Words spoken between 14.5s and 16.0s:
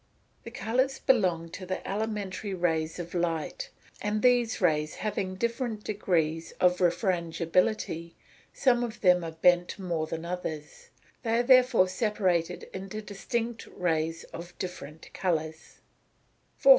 different colours.